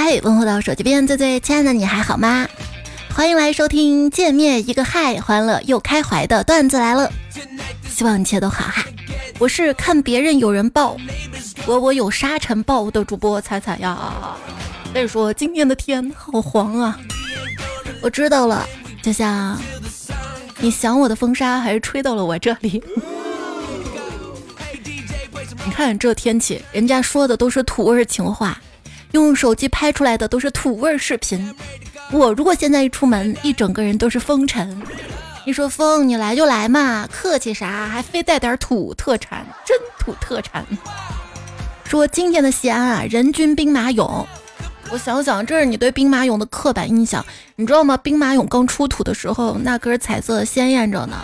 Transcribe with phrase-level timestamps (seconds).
[0.00, 2.48] 嗨，问候到手机边最最亲爱的你还好吗？
[3.12, 7.10] 欢迎来收听见面一个嗨，欢乐又开怀的段子来了。
[7.88, 8.84] 希望一切都好哈。
[9.40, 10.96] 我是看别人有人爆，
[11.66, 14.36] 我我有沙尘暴的主播彩彩呀。
[14.92, 16.96] 所以说今天的天好黄啊。
[18.00, 18.64] 我知道了，
[19.02, 19.60] 就像
[20.60, 22.80] 你想我的风沙还是吹到了我这里。
[25.66, 28.56] 你看这天气，人家说的都是土味情话。
[29.12, 31.54] 用手机拍出来的都是土味视频，
[32.12, 34.80] 我如果现在一出门，一整个人都是风尘。
[35.46, 37.86] 你说风，你来就来嘛，客气啥？
[37.86, 40.66] 还非带点土特产，真土特产。
[41.84, 44.26] 说今天的西安啊，人均兵马俑。
[44.90, 47.24] 我想想，这是你对兵马俑的刻板印象。
[47.56, 47.96] 你知道吗？
[47.96, 51.16] 兵马俑刚出土的时候，那根彩色鲜艳着呢。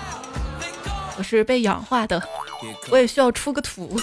[1.19, 2.23] 我是被氧化的，
[2.91, 4.01] 我也需要出个土。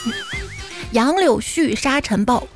[0.91, 2.47] 杨柳絮沙尘暴。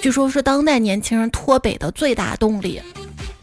[0.00, 2.80] 据说，是当代年轻人脱北的最大动力。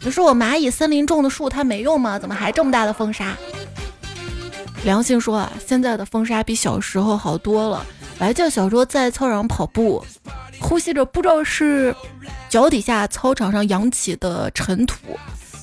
[0.00, 2.18] 你说我蚂蚁森林种的树，它没用吗？
[2.18, 3.36] 怎么还这么大的风沙？
[4.84, 7.84] 良心说啊，现在的风沙比小时候好多了。
[8.18, 10.04] 我还记得小时候在操场跑步，
[10.60, 11.94] 呼吸着不知道是
[12.48, 14.96] 脚底下操场上扬起的尘土，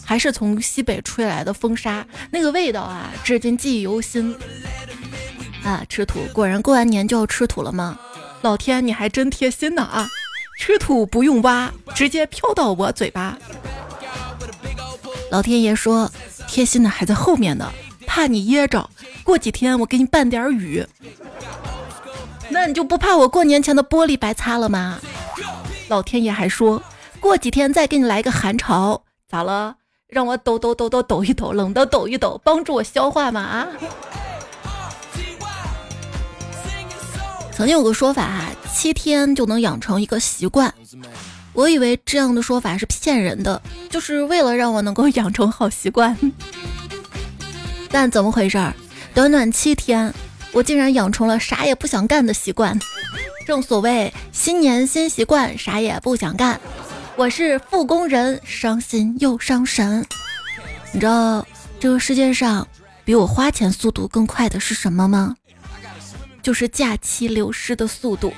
[0.05, 4.35] 还是从西北吹来的风沙，那个味道啊，至今记忆犹新。
[5.63, 7.97] 啊，吃土，果然过完年就要吃土了吗？
[8.41, 10.07] 老天，你还真贴心呢啊！
[10.55, 13.37] 吃土不用挖，直接飘到我嘴巴。
[15.31, 16.11] 老天爷说，
[16.47, 17.71] 贴心的还在后面呢，
[18.05, 18.89] 怕你噎着。
[19.23, 20.85] 过几天我给你伴点雨，
[22.49, 24.99] 那你就不怕我过年前的玻璃白擦了吗？
[25.87, 26.83] 老天爷还说，
[27.19, 29.75] 过几天再给你来个寒潮，咋了？
[30.07, 33.41] 让我抖抖抖抖抖一抖，冷的抖一抖，帮助我消化吗？
[33.41, 33.67] 啊？
[37.63, 40.73] 曾经有个说法哈，七天就能养成一个习惯。
[41.53, 46.13] 我以为这样的说法是骗人的，就是为了让我能够 养成好习惯。
[47.89, 48.73] 但怎么回事儿？
[49.13, 50.13] 短短七天，
[50.51, 52.77] 我竟然养成了啥也不想干的习惯。
[53.47, 56.59] 正所谓新年新习惯，啥也不想干。
[57.15, 60.05] 我是复工人，伤心又伤神。
[60.91, 61.47] 你知道
[61.79, 62.67] 这个世界上
[63.05, 65.37] 比我花钱速度更快的是什么吗？
[66.43, 68.33] 就是假期流失的速度，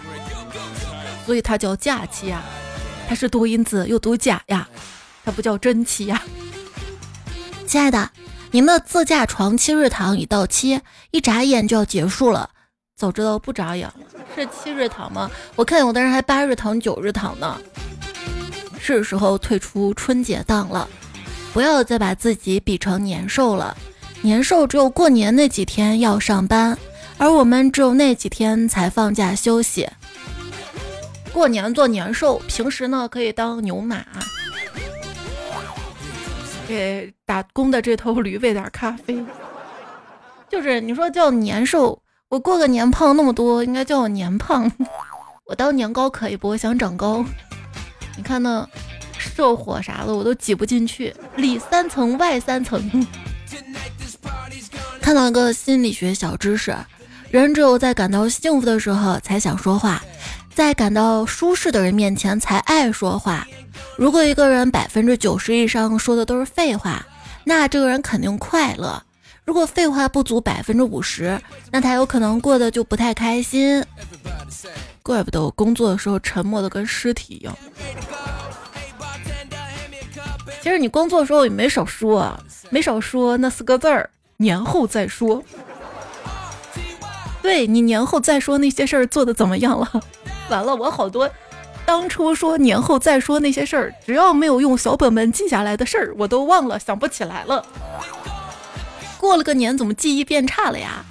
[1.25, 2.43] 所以它叫假期呀，
[3.09, 4.69] 它是多音字又读假呀，
[5.25, 6.21] 它不叫真期呀。
[7.65, 8.11] 亲爱的，
[8.51, 10.79] 您的自驾床七日堂已到期，
[11.09, 12.51] 一眨眼就要结束了。
[12.95, 13.91] 早知道不眨眼，
[14.35, 15.29] 是七日堂吗？
[15.55, 17.59] 我看有的人还八日堂、九日堂呢。
[18.79, 20.87] 是时候退出春节档了，
[21.51, 23.75] 不要再把自己比成年兽了。
[24.21, 26.77] 年兽只有过年那几天要上班。
[27.17, 29.89] 而我们只有那几天才放假休息，
[31.31, 34.03] 过年做年兽，平时呢可以当牛马，
[36.67, 39.25] 给打工的这头驴喂点咖啡。
[40.49, 44.69] 就是你说叫年兽，我过个年胖那么多，应该叫我年胖。
[45.47, 46.49] 我当年糕可以不？
[46.49, 47.23] 我想长高。
[48.17, 48.67] 你看那
[49.17, 53.07] 瘦火啥的，我都挤不进去，里三层外三层。
[55.01, 56.75] 看到一个心理学小知识。
[57.41, 60.01] 人只有在感到幸福的时候才想说话，
[60.53, 63.45] 在感到舒适的人面前才爱说话。
[63.97, 67.05] 如果一个人百分之九十以上说的都是废话，
[67.43, 69.03] 那这个人肯定快乐。
[69.43, 71.37] 如果废话不足百分之五十，
[71.71, 73.83] 那他有可能过得就不太开心。
[75.03, 77.53] 怪不得我工作的时候沉默的跟尸体一样。
[80.63, 82.33] 其实你工作的时候也没少说，
[82.69, 85.43] 没少说那四个字儿，年后再说。
[87.45, 89.87] 对你年后再说那些事儿做的怎么样了？
[90.49, 91.29] 完了，我好多
[91.85, 97.63] 当初说年后再说那些事儿，只要没有用小本本记下来的事儿，我都忘了，想不起来了。
[99.19, 101.05] 过了个年，怎么记忆变差了呀？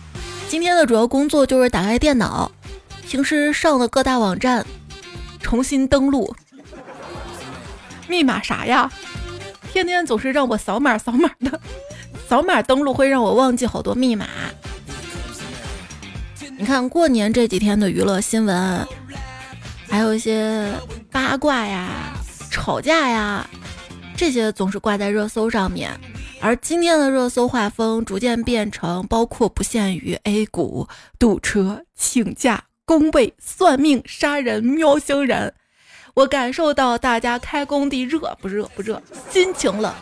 [0.49, 2.51] 今天的主要工作就是打开电脑，
[3.09, 4.67] 平时上的各大网站
[5.41, 6.35] 重新登录，
[8.09, 8.91] 密码啥呀？
[9.73, 11.61] 天天总是让我扫码扫码的，
[12.29, 14.27] 扫码登录会让我忘记好多密码。
[16.65, 18.89] 你看过年这几天的娱乐新闻，
[19.87, 20.67] 还有一些
[21.13, 22.15] 八卦呀、
[22.51, 23.47] 吵架呀，
[24.17, 25.91] 这些总是挂在热搜上面。
[26.41, 30.89] 而今天的热搜画风逐渐变成包括不限于 A 股、
[31.19, 35.53] 堵车、请假、工位、算命、杀人、喵星人。
[36.15, 39.95] 我感受到大家开工地热不热不热心情了。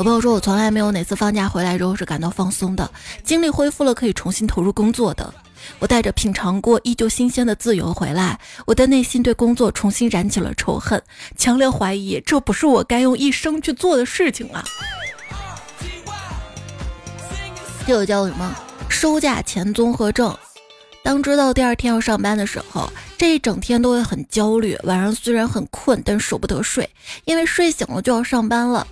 [0.00, 2.90] 有朋友说，我从来没有哪次放假回来之后是感到放松的，
[3.22, 5.30] 精力恢复了可以重新投入工作的。
[5.78, 11.02] 我带着品尝过依旧新鲜的自由回来，我的内心对工作重新燃起了仇恨，
[11.36, 14.64] 强烈怀疑这不是我该用一生去做的事情啊！
[17.86, 18.56] 这个叫什么？
[18.88, 20.34] 收假前综合症。
[21.02, 24.78] 当知道第二天要上班的时候，这一整天都会很焦虑。
[24.84, 26.88] 晚上虽然很困，但舍不得睡，
[27.26, 28.86] 因为睡醒了就要上班了。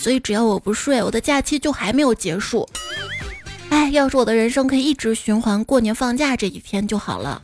[0.00, 2.66] 所以只要我不睡，我的假期就还没有结束。
[3.68, 7.40] 哎，要是我的人生可以一直循环过年放假这几天就好了。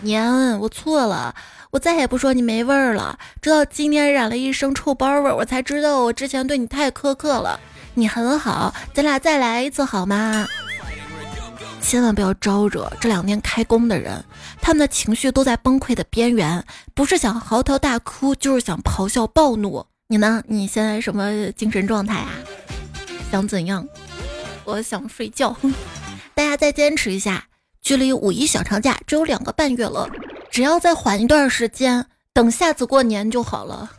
[0.00, 1.34] 年，我错了，
[1.70, 3.16] 我再也不说你没味儿了。
[3.40, 7.58] 直到今天染了一身臭包味儿，我才知道我之前对你太苛刻了。
[7.94, 10.48] 你很好，咱俩再来一次好吗？
[11.80, 14.24] 千万不要招惹这两天开工的人，
[14.60, 19.86] 他们的情绪都在崩溃的边缘，不是想嚎啕大哭，就是想咆哮暴怒。
[20.12, 20.44] 你呢？
[20.46, 22.34] 你现在什么精神状态啊？
[23.30, 23.88] 想怎样？
[24.62, 25.56] 我想睡觉。
[26.36, 27.46] 大家再坚持一下，
[27.80, 30.06] 距离五一小长假只有两个半月了，
[30.50, 32.04] 只要再缓一段时间，
[32.34, 33.90] 等下次过年就好了。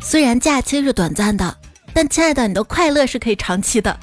[0.00, 1.54] 虽然假期是短暂的，
[1.92, 3.94] 但亲爱的，你的快乐是可以长期的。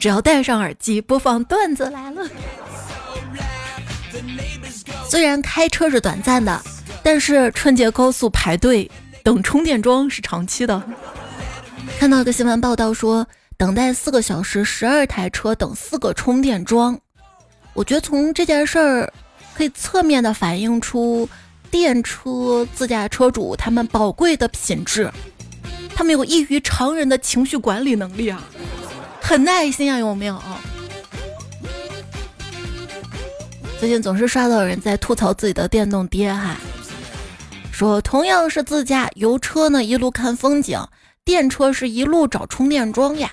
[0.00, 2.26] 只要戴上耳机播放段子来了。
[5.06, 6.58] 虽然开车是短暂的，
[7.02, 8.90] 但是春节高速排队
[9.22, 10.82] 等充电桩是长期的。
[11.98, 13.26] 看到一个新闻报道说，
[13.56, 16.98] 等待四个小时，十二台车等四个充电桩。
[17.74, 19.12] 我觉得从这件事儿
[19.54, 21.28] 可以侧面的反映出
[21.70, 25.10] 电车自驾车主他们宝贵的品质，
[25.94, 28.42] 他们有异于常人的情绪管理能力啊。
[29.20, 30.40] 很耐心啊，有没有？
[33.78, 36.56] 最近总是刷到有人在吐槽自己的电动爹哈，
[37.78, 40.84] 说同样是自驾，油车呢一路看风景，
[41.24, 43.30] 电车是一路找充电桩呀。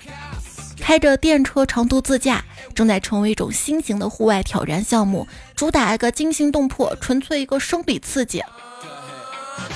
[0.78, 5.26] 开着电车长途自驾正在成为一种新型的户外挑战项目，
[5.56, 8.40] 主打一个惊心动魄，纯粹一个生理刺激。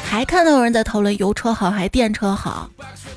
[0.05, 2.71] 还看到有人在讨论油车好还是电车好，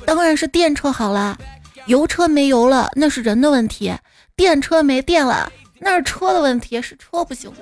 [0.07, 1.37] 当然是电车好啦。
[1.85, 3.93] 油车没油了，那是人的问题；
[4.35, 7.53] 电车没电了，那是车的问题，是车不行。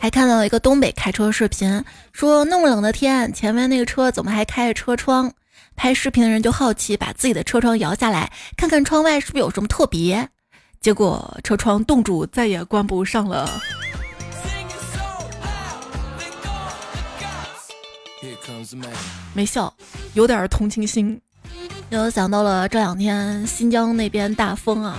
[0.00, 5.32] 还看到一个东北开车视频，说那么冷的天，前面那个车怎么还开着车窗？
[5.74, 10.28] 拍视频的人就好奇，把自己的车窗摇下来，看看窗外是不是有什么特别。
[10.80, 13.48] 结果车窗冻住，再也关不上了。
[19.34, 19.72] 没笑，
[20.14, 21.20] 有点同情心。
[21.90, 24.96] 又想到了这两天新疆那边大风啊，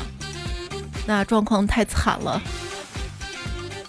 [1.06, 2.42] 那状况太惨了。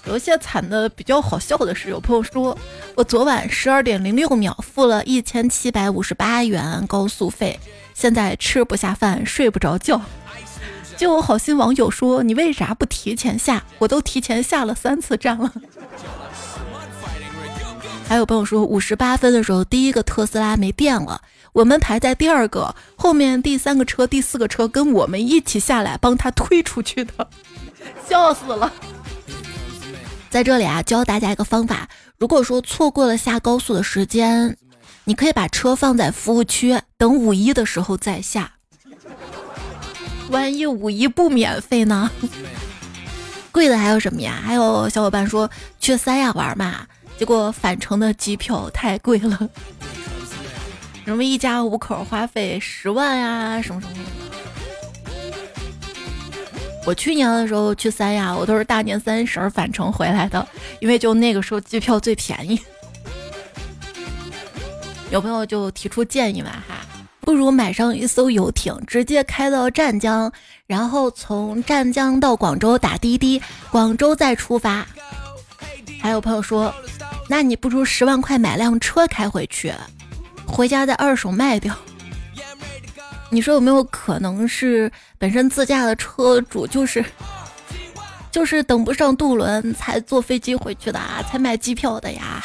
[0.06, 2.56] 有一些惨的比较好笑的是，有朋友说
[2.94, 7.58] 我昨晚十二点零六秒付了一千七百五十八元高速费，
[7.94, 10.00] 现在吃不下饭，睡不着觉。
[10.96, 13.62] 就有好心网友说你为啥不提前下？
[13.78, 15.52] 我都提前下了三次站了。
[18.08, 21.22] 还有朋友说五十八分的时候，第一个特斯拉没电了。
[21.52, 27.28] 我们排在第二个，后面第三个车、第四个车跟我们一起下来帮他推出去的，
[28.08, 28.72] 笑死了。
[30.30, 34.56] 在这里啊，教大家一个方法：如果说错过了下高速的时间，
[35.02, 38.52] 你可以把车放在服务区，等五一的时候再下。
[40.30, 42.08] 万一五一不免费呢？
[43.50, 44.40] 贵的还有什么呀？
[44.40, 45.50] 还有小伙伴说
[45.80, 46.86] 去三亚玩嘛，
[47.18, 49.50] 结果返程的机票太贵了。
[51.04, 53.60] 什么一家五口花费十万呀？
[53.60, 54.29] 什么什么什么？
[56.86, 60.46] 我去年的时候去三亚，我都是大年三十返程回来的，
[60.80, 62.60] 因为就那个时候机票最便宜。
[65.12, 66.86] 有朋友就提出建议嘛哈，
[67.20, 70.32] 不如买上一艘游艇，直接开到湛江，
[70.66, 74.86] 然后从湛江到广州打滴滴，广州再出发。
[76.00, 76.74] 还有朋友说，
[77.28, 79.72] 那你不如十万块买辆车开回去。
[80.46, 81.76] 回家再二手卖掉，
[83.30, 87.04] 你说有没有可能是本身自驾的车主就是
[88.30, 92.44] 就是等不上渡轮才坐飞机回去的啊，才买机票的呀？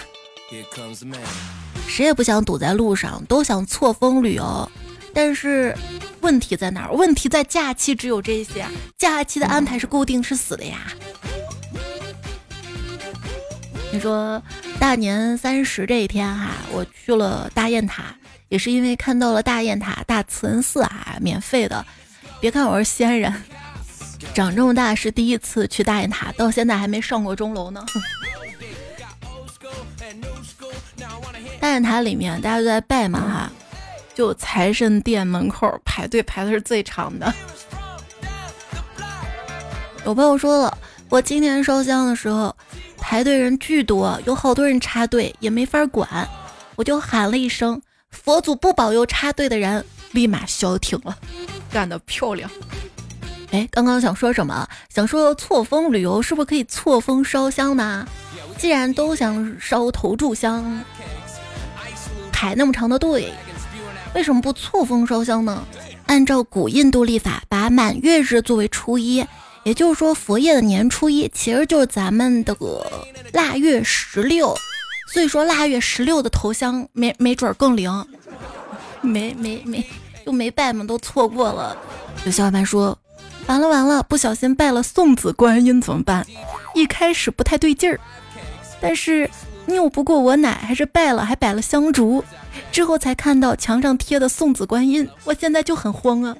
[1.87, 4.71] 谁也不想堵在路上，都想错峰旅游，
[5.13, 5.75] 但是
[6.21, 6.91] 问题在哪儿？
[6.91, 8.65] 问题在假期只有这些，
[8.97, 10.77] 假期的安排是固定是死的呀。
[13.91, 14.41] 你说
[14.79, 18.15] 大年三十这一天哈，我去了大雁塔，
[18.55, 21.85] 也是因为看到了大雁塔大慈恩寺啊，免费的。
[22.39, 23.33] 别看我是西安人，
[24.33, 27.85] 长这么大是第一次去大雁塔，到现在还没上过钟楼呢。
[31.59, 33.51] 大雁塔里面大家都在拜嘛哈，
[34.13, 37.33] 就财神殿门口排队排的是最长的。
[40.05, 40.77] 有朋友说了，
[41.09, 42.55] 我今天烧香的时候，
[42.97, 46.25] 排队人巨多，有好多人插队，也没法管，
[46.77, 47.81] 我就喊了一声
[48.15, 51.17] “佛祖不保佑插队的人”，立马消停了，
[51.71, 52.49] 干得漂亮！
[53.51, 54.67] 哎，刚刚想说什么？
[54.89, 58.07] 想说错峰旅游是不是可以错峰烧香呢？
[58.57, 60.83] 既然都想烧头炷香，
[62.31, 63.31] 排那么长的队，
[64.13, 65.63] 为什么不错峰烧香呢？
[66.07, 69.25] 按照古印度历法，把满月日作为初一。
[69.63, 72.85] 也就是说，佛爷的年初一其实就是咱们的个
[73.33, 74.55] 腊月十六，
[75.15, 78.05] 所以说腊月十六的头香没没准更灵，
[78.99, 79.81] 没没没
[80.25, 81.77] 又没拜嘛，都错过了。
[82.25, 82.99] 有小伙伴说，
[83.47, 86.27] 完了完了，不小心拜了送子观音怎么办？
[86.73, 87.97] 一开始不太对劲儿，
[88.81, 89.29] 但是
[89.67, 92.21] 拗不过我奶，还是拜了，还摆了香烛，
[92.73, 96.35] 之后才看到墙上贴的送子观音，我现在就很慌啊。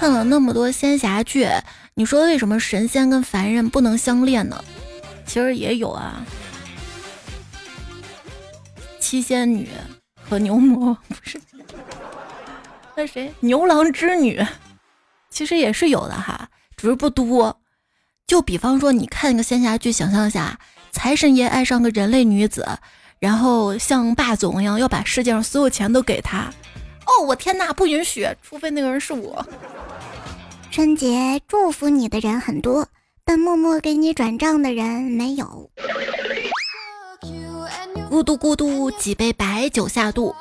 [0.00, 1.46] 看了那么多仙侠剧，
[1.94, 4.64] 你说为什么神仙跟凡人不能相恋呢？
[5.24, 6.24] 其实也有啊，
[9.08, 9.66] 七仙女
[10.20, 11.40] 和牛魔 不是？
[12.94, 13.32] 那谁？
[13.40, 14.46] 牛郎织女，
[15.30, 17.58] 其实也是有的哈，只是不多。
[18.26, 20.58] 就比方说，你看一个仙侠剧，想象一下，
[20.92, 22.68] 财神爷爱上个人类女子，
[23.18, 26.52] 然后像霸总一样要把世界上所有钱都给他。
[27.06, 29.42] 哦，我天哪，不允许，除非那个人是我。
[30.70, 32.86] 春节祝福你的人很多，
[33.24, 35.70] 但默默给你转账的人没有。
[38.10, 40.34] 咕嘟咕嘟，几杯白酒下肚，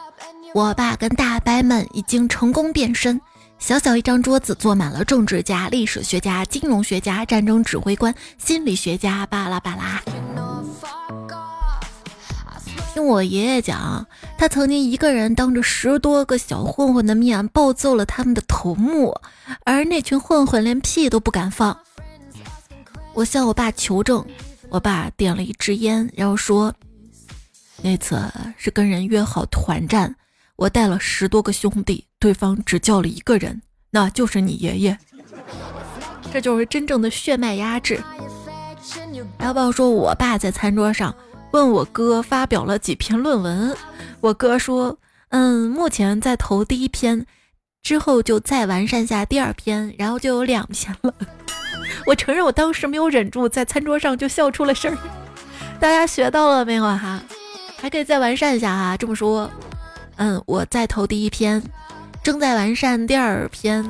[0.54, 3.20] 我爸跟大伯们已经成功变身。
[3.60, 10.02] 小小一张桌子坐满了政治家、历史学家、金融学家、战争指挥官、心理学家，巴拉巴拉。
[12.94, 14.08] 听我爷爷讲，
[14.38, 19.14] 他曾经一个人当着十多个小混混的面暴揍了他们的头目，
[19.66, 21.78] 而那群混混连屁都不敢放。
[23.14, 24.26] 我向我爸求证，
[24.70, 26.74] 我爸点了一支烟，然后说
[27.82, 28.20] ：“那次
[28.58, 30.16] 是跟人约好团战，
[30.56, 34.98] 我带了十多个兄弟，对方只叫了一个人，那就是你爷爷。
[36.32, 38.02] 这就是真正的血脉压制。”
[39.38, 41.16] 然后爸说：“我爸在餐桌上。”
[41.52, 43.76] 问我哥发表了几篇论文，
[44.20, 47.26] 我哥说：“嗯，目前在投第一篇，
[47.82, 51.14] 之后就再完善下第二篇，然后就有两篇了。
[52.06, 54.98] ”我承认我当时没有忍住，在餐桌上就笑出了声儿。
[55.80, 57.22] 大家学到了没有哈？
[57.78, 58.98] 还可以再完善一下哈。
[58.98, 59.50] 这么说，
[60.18, 61.64] 嗯，我在投第一篇，
[62.22, 63.86] 正在完善第二篇，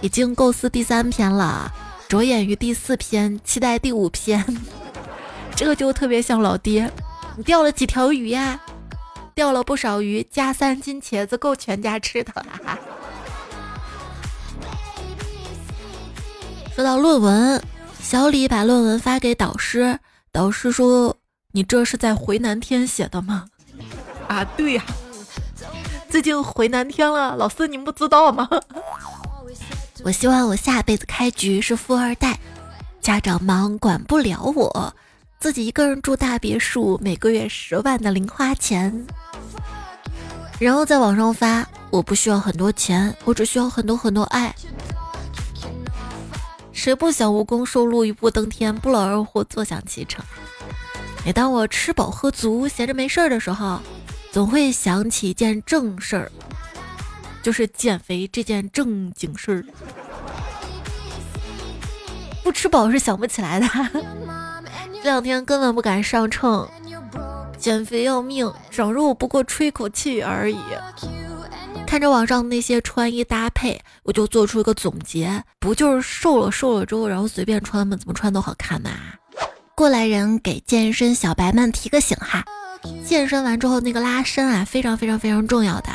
[0.00, 1.70] 已经构思第三篇了，
[2.08, 4.44] 着眼于第四篇，期待第五篇。
[5.54, 6.90] 这个就特别像老爹，
[7.36, 8.58] 你钓了几条鱼呀？
[9.34, 12.32] 钓了不少鱼，加三斤茄子够全家吃的。
[16.74, 17.62] 说到论文，
[18.00, 19.98] 小李把论文发给导师，
[20.30, 21.16] 导师说
[21.52, 23.46] ：“你这是在回南天写的吗？”
[24.28, 24.84] 啊，对呀，
[26.08, 28.48] 最近回南天了，老师您不知道吗？
[30.04, 32.38] 我希望我下辈子开局是富二代，
[33.00, 34.94] 家长忙管不了我。
[35.38, 39.06] 自己一个人住大别墅，每个月十万的零花钱，
[40.58, 44.54] 然后在网上发，我不需要很多钱，我只需要很多很多爱。
[46.72, 50.24] 谁不想无功受禄，一步登天，不劳而获，坐享其成？
[51.24, 53.80] 每当我吃饱喝足，闲着没事儿的时候，
[54.30, 56.32] 总会想起一件正事儿，
[57.42, 59.64] 就是减肥这件正经事儿。
[62.42, 63.66] 不吃饱是想不起来的。
[65.02, 66.68] 这两天根本不敢上秤，
[67.56, 70.58] 减肥要命，长肉不过吹口气而已。
[71.86, 78.90] 看着网上那些穿衣搭配，我就做出一个总结：不就是瘦了瘦了之后，然后随便穿嘛，怎么穿都好看嘛。
[79.82, 82.44] 过来人给健身小白们提个醒哈，
[83.04, 85.90] 健身完之后那个拉伸啊，非常非常非常重要的。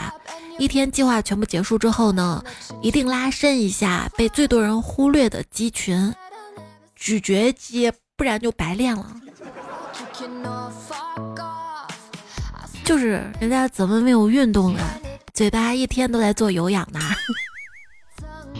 [0.59, 2.43] 一天计划全部结束之后呢，
[2.81, 6.13] 一定拉伸一下被最多人忽略的肌群——
[6.97, 7.89] 咀嚼肌。
[8.17, 9.05] 不然就白练了。
[12.83, 14.81] 就是人家怎么没有运动呢？
[15.33, 16.99] 嘴巴一天都在做有氧呢。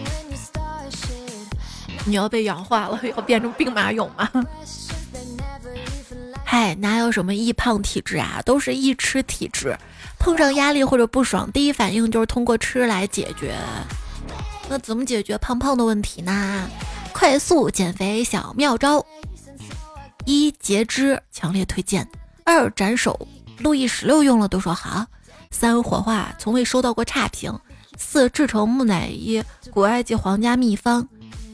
[2.08, 4.32] 你要被氧化了，要变成兵马俑吗？
[6.50, 8.42] 嗨，哪有什么易胖体质啊？
[8.46, 9.78] 都是易吃体质。
[10.18, 13.54] 碰上压力或者不爽，第一反应就是通过吃来解决。
[14.70, 16.70] 那怎么解决胖胖的问题呢？
[17.12, 19.06] 快速减肥小妙招。
[20.24, 22.08] 一截肢强烈推荐，
[22.46, 23.28] 二斩首，
[23.60, 25.06] 路易十六用了都说好，
[25.52, 27.54] 三火化从未收到过差评，
[27.98, 31.06] 四制成木乃伊，古埃及皇家秘方，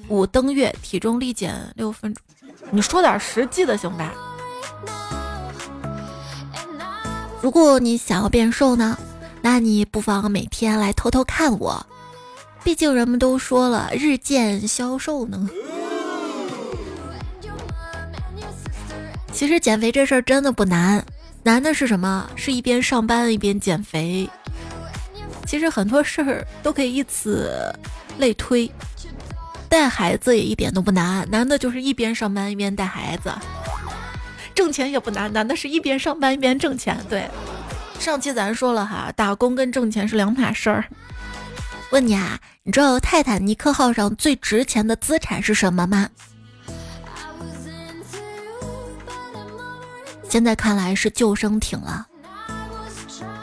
[0.07, 2.23] 五登月，体重立减六分钟。
[2.69, 4.13] 你说点实际的行吧？
[7.43, 8.97] 如果你想要变瘦呢，
[9.41, 11.85] 那你不妨每天来偷偷看我，
[12.63, 15.49] 毕竟人们都说了，日渐消瘦呢。
[19.33, 21.05] 其实减肥这事儿真的不难，
[21.43, 22.29] 难的是什么？
[22.37, 24.29] 是一边上班一边减肥。
[25.45, 27.75] 其实很多事儿都可以以此
[28.19, 28.71] 类推，
[29.67, 33.29] 带孩子也一点都不难，难的就是一边上班一边带孩子。
[34.55, 36.97] 挣钱也不难，难的是一边上班一边挣钱。
[37.09, 37.29] 对，
[37.99, 40.85] 上期咱说了哈，打工跟挣钱是两码事儿。
[41.91, 46.09] 问你啊，你知道泰坦尼克号上最值钱的资产是什么吗？
[50.27, 52.07] 现在看来是救生艇了。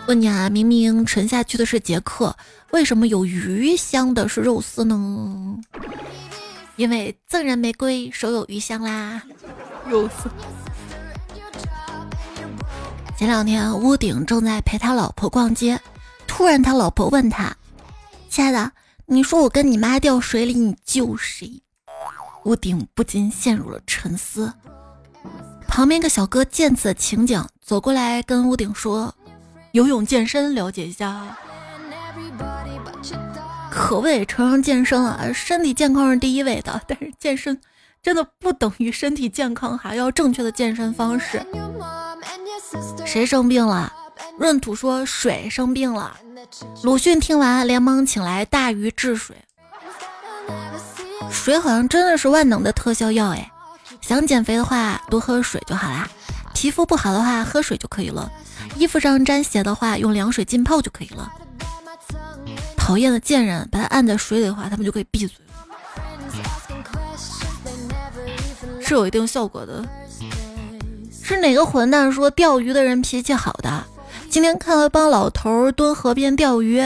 [0.08, 2.36] 问你啊，明明沉下去的是杰克，
[2.72, 5.56] 为什么有鱼香的是肉丝呢？
[6.74, 9.22] 因为赠人玫瑰，手有余香啦。
[9.88, 10.28] 肉丝。
[13.20, 15.78] 前两天屋顶正在陪他老婆逛街，
[16.26, 17.54] 突然他老婆问他
[18.30, 18.72] ：“亲爱的，
[19.04, 21.62] 你说我跟你妈掉水里，你救谁？”
[22.46, 24.50] 屋顶不禁陷入了沉思。
[25.68, 29.14] 旁边个小哥见此情景，走过来跟屋顶说
[29.72, 31.38] ：“游泳健身，了解一下啊。”
[33.70, 36.80] 可谓成人健身啊，身体健康是第一位的。
[36.88, 37.60] 但是健身
[38.02, 41.44] 真的不等于身体健康，还要正确的健身方式。
[43.04, 43.92] 谁生病了？
[44.38, 46.16] 闰土说水生病了。
[46.82, 49.36] 鲁迅听完，连忙请来大禹治水。
[51.30, 53.50] 水好像真的是万能的特效药哎。
[54.00, 56.08] 想减肥的话，多喝水就好啦。
[56.54, 58.30] 皮肤不好的话，喝水就可以了。
[58.76, 61.30] 衣服上沾血的话，用凉水浸泡就可以了。
[62.78, 65.36] 讨厌的贱人，把他按在水里的话，他们就可以闭嘴。
[68.90, 69.86] 是有一定效果的。
[71.22, 73.84] 是哪个混蛋说钓鱼的人脾气好的？
[74.28, 76.82] 今天看到一帮老头蹲河边钓鱼，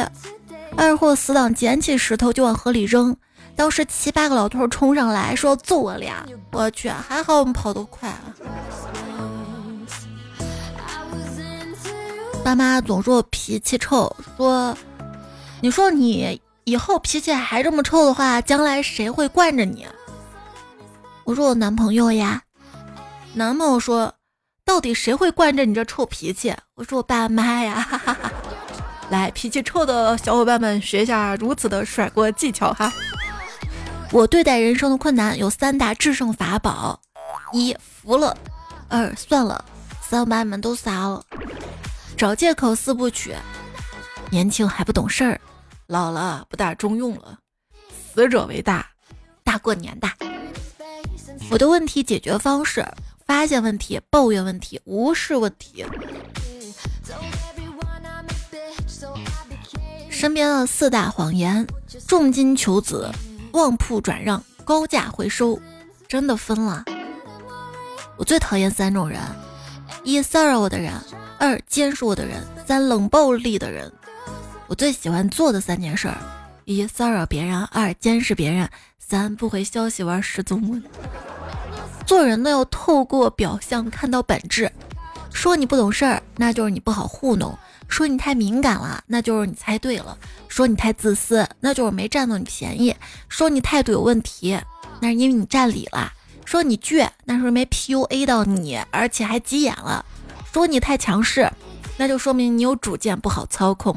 [0.77, 3.17] 二货死党捡起石头就往河里扔。
[3.57, 8.21] 当时七八个老头冲上来说要揍我俩，我去，还好我们跑得快啊。
[12.45, 14.77] 爸妈总说我脾气臭，说，
[15.62, 19.87] 你说你以后脾气还这么臭的话，将来谁会惯着你？
[21.25, 22.43] 我说我男朋友呀。
[23.33, 24.15] 男朋友说，
[24.65, 26.55] 到底谁会惯着你这臭脾气？
[26.75, 27.81] 我说我爸妈呀。
[27.81, 28.31] 哈哈哈。
[29.11, 32.93] 来，脾气臭的小伙伴们学一下如此的甩锅技巧哈。
[34.13, 37.01] 我对待人生的困难有三大制胜法宝：
[37.53, 38.37] 一服了，
[38.89, 39.65] 二算了，
[40.01, 41.25] 三把你们都杀了。
[42.17, 43.35] 找借口四部曲：
[44.31, 45.41] 年轻还不懂事儿，
[45.87, 47.39] 老了不大中用了，
[48.15, 48.87] 死者为大，
[49.43, 50.09] 大过年的。
[51.51, 52.85] 我的问题解决方式：
[53.27, 55.85] 发现问题，抱怨问题，无视问题。
[60.11, 61.66] 身边的四大谎言：
[62.07, 63.11] 重金求子。
[63.53, 65.61] 旺铺转让，高价回收，
[66.09, 66.85] 真的分了。
[68.16, 69.20] 我最讨厌三种人：
[70.03, 70.92] 一骚扰我的人，
[71.38, 73.92] 二监视我的人，三冷暴力的人。
[74.66, 76.12] 我最喜欢做的三件事：
[76.64, 78.68] 一骚扰别人，二监视别人，
[79.14, 80.83] 三不回消息玩失踪。
[82.05, 84.68] 做人呢，要透过表象看到本质。
[85.33, 87.57] 说你不懂事儿，那就是你不好糊弄。
[87.87, 92.92] 说你太敏感了，那就是你猜对了；说你太自私，那就是没占到你便宜；
[93.29, 94.59] 说你态度有问题，
[94.98, 96.11] 那是因为你占理了；
[96.44, 100.05] 说你倔，那是没 PUA 到你，而且还急眼了；
[100.53, 101.48] 说你太强势，
[101.96, 103.96] 那就说明你有主见，不好操控。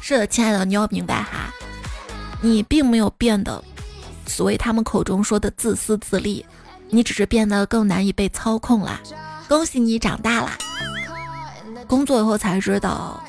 [0.00, 1.52] 是的，亲爱的，你要明白哈，
[2.40, 3.60] 你并没有变得
[4.30, 6.46] 所谓他们口中说的自私自利，
[6.88, 9.00] 你只是变得更难以被操控啦。
[9.48, 10.56] 恭喜你长大啦！
[11.88, 13.22] 工作以后才知道，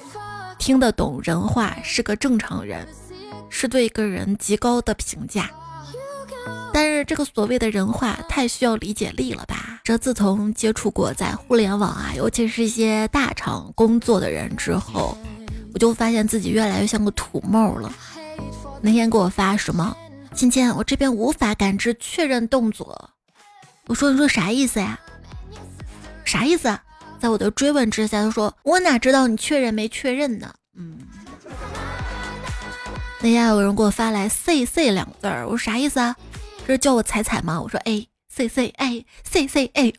[0.59, 2.87] 听得懂人话是个正常人，
[3.49, 5.49] 是对一个人极高的评价。
[6.73, 9.79] 但是这个所谓的人话太需要理解力了吧？
[9.83, 15.17] 这自从接触过在互联网啊，尤其是一些大厂工作的人之后，
[15.73, 17.91] 我就发现自己越来越像个土猫了。
[18.79, 19.95] 那天给我发什么？
[20.35, 23.11] 芊芊，我这边无法感知确认动作。
[23.87, 24.99] 我说你说啥意思呀？
[26.25, 26.79] 啥意思？
[27.19, 30.97] 在我的追问之下，他说：“我哪知道你确认没确认呢？”嗯，
[33.19, 36.15] 那天有人给我发来 “c c” 两个字儿，我说啥意思啊？
[36.65, 37.61] 这是叫我踩踩吗？
[37.61, 39.93] 我说 “a c c a c c a”，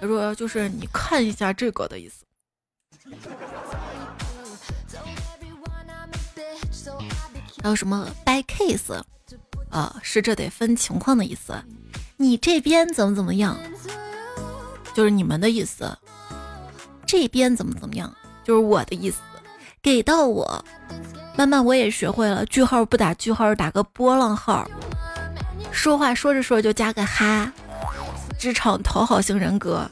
[0.00, 2.24] 他说就是你看一下这个的意思。
[7.62, 9.02] 还有什么 “by case”？
[9.76, 11.52] 啊，是这得分情况的意思。
[12.16, 13.58] 你这边怎么怎么样，
[14.94, 15.94] 就是你们的意思。
[17.04, 18.10] 这边怎么怎么样，
[18.42, 19.18] 就是我的意思。
[19.82, 20.64] 给到我，
[21.36, 24.66] 慢慢我也学会了，句号不打句号，打个波浪号。
[25.70, 27.52] 说话说着说着就加个哈。
[28.38, 29.86] 职场讨好型人格。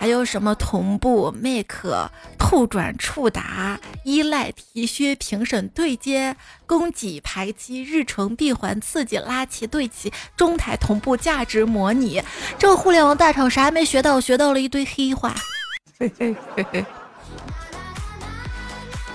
[0.00, 6.34] 还有什么同步、make、透转、触达、依赖、提靴、评审、对接、
[6.64, 12.22] 供给、排期、日程、闭环、刺激、拉齐、对齐、中台、同步、价值模拟。
[12.58, 14.18] 这个互联网大厂啥也没学到？
[14.18, 15.34] 学到了一堆黑话。
[15.98, 16.86] 嘿嘿嘿嘿。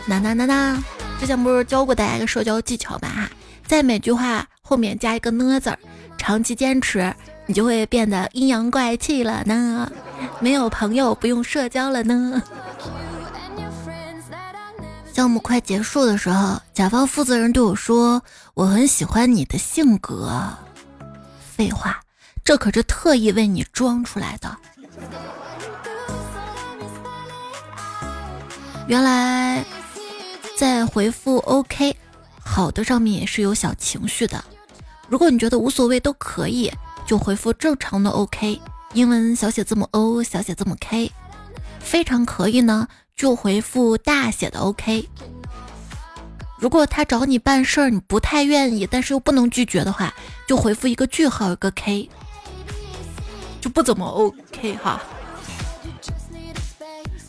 [0.06, 0.84] 那那那那，
[1.19, 3.28] 之前不是教过大家一个社交技巧吗？
[3.65, 5.80] 在每句话后面加一个呢字儿，
[6.15, 7.12] 长期坚持。
[7.48, 9.92] 你就会变得阴阳怪气了呢，
[10.40, 12.42] 没有朋友不用社交了呢。
[15.14, 18.22] 项目快结束的时候，甲方负责人对我说
[18.54, 20.52] ：“我很喜欢你的性格。”
[21.56, 22.02] 废话，
[22.44, 24.58] 这可是特意为你装出来的。
[28.88, 29.64] 原来
[30.58, 31.96] 在回复 “OK”
[32.44, 34.44] 好的上面也是有小情绪的。
[35.08, 36.70] 如果你觉得无所谓，都可以。
[37.06, 38.60] 就回复正常的 OK，
[38.94, 41.12] 英文小写字母 O，小写字母 K，
[41.80, 42.88] 非常可以呢。
[43.15, 45.08] 就回复大写的 OK。
[46.60, 50.13] 如果他找你办事儿，你不太愿意，但是又不能拒绝的话，
[50.46, 52.10] 就回复一个句号一个 K，
[53.62, 55.02] 就不怎么 OK 哈。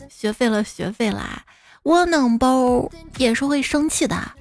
[0.09, 1.45] 学废了，学废啦！
[1.83, 4.31] 窝囊包也是会生气的，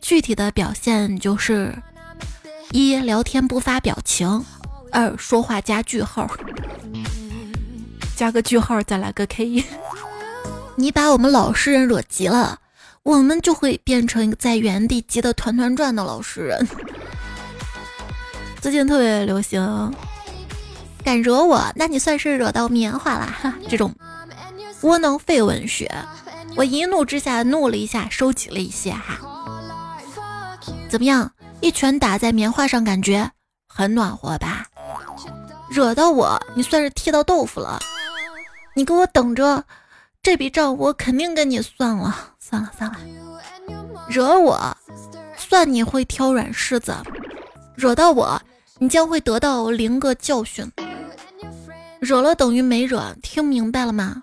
[0.00, 1.80] 具体的表现就是
[2.72, 4.44] 一聊天不发表情。
[4.96, 6.26] 二说话加句号，
[8.16, 9.62] 加个句号再来个 K。
[10.74, 12.58] 你把我们老实人惹急了，
[13.02, 16.66] 我们就会变成一个在原地急得团团转的老实人。
[18.62, 19.94] 最近特别流行，
[21.04, 23.52] 敢惹我，那你算是惹到棉花了哈。
[23.68, 23.94] 这种
[24.80, 25.94] 窝囊废文学，
[26.56, 29.20] 我一怒之下怒了一下，收集了一些哈。
[30.88, 31.30] 怎么样？
[31.60, 33.30] 一拳打在棉花上，感觉
[33.68, 34.64] 很暖和吧？
[35.68, 37.78] 惹到我，你算是踢到豆腐了。
[38.74, 39.64] 你给我等着，
[40.22, 42.32] 这笔账我肯定跟你算了。
[42.38, 42.96] 算了算了，
[44.08, 44.76] 惹我，
[45.36, 46.94] 算你会挑软柿子。
[47.74, 48.40] 惹到我，
[48.78, 50.70] 你将会得到零个教训。
[51.98, 54.22] 惹了等于没惹，听明白了吗？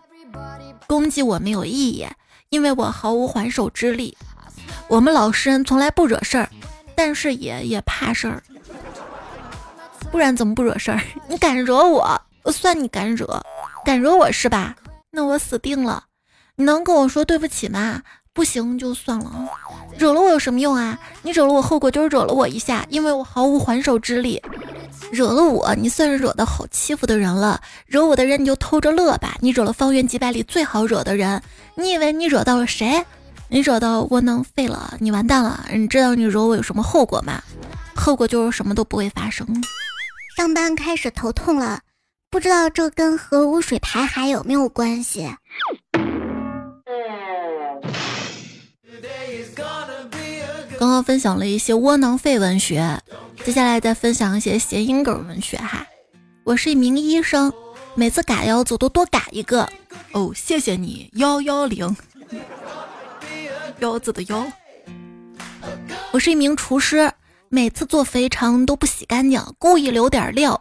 [0.88, 2.08] 攻击我没有意义，
[2.50, 4.16] 因为我毫无还手之力。
[4.88, 6.50] 我们老实人从来不惹事儿，
[6.96, 8.42] 但是也也怕事儿。
[10.14, 11.02] 不然怎么不惹事儿？
[11.28, 13.42] 你敢惹我，我算你敢惹，
[13.84, 14.76] 敢惹我是吧？
[15.10, 16.04] 那我死定了！
[16.56, 18.00] 你能跟我说对不起吗？
[18.32, 19.50] 不行就算了。
[19.98, 21.00] 惹了我有什么用啊？
[21.24, 24.40] 你惹了我，后果就是惹了我一下，因为我毫无还手之力。
[25.12, 27.60] 惹了我，你算是惹到好欺负的人了。
[27.88, 29.36] 惹我的人你就偷着乐吧。
[29.40, 31.42] 你惹了方圆几百里最好惹的人，
[31.74, 33.04] 你以为你惹到了谁？
[33.50, 35.66] 你惹到窝囊废了，你完蛋了。
[35.74, 37.42] 你知道你惹我有什么后果吗？
[37.96, 39.48] 后果就是什么都不会发生。
[40.36, 41.82] 上班开始头痛了，
[42.32, 45.36] 不知道这跟核污水排海有没有关系？
[50.80, 53.00] 刚刚分享了一些窝囊废文学，
[53.46, 55.86] 接下来再分享一些谐音梗文学哈。
[56.44, 57.54] 我是一名医生，
[57.94, 59.70] 每次嘎腰子都多嘎一个
[60.14, 61.96] 哦，谢谢你幺幺零，
[63.80, 64.46] 腰子的腰。
[66.12, 67.12] 我是一名厨师。
[67.54, 70.60] 每次做肥肠都不洗干净，故意留点料。